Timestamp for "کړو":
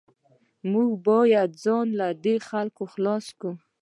3.39-3.53